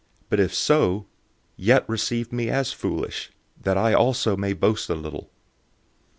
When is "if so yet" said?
0.39-1.87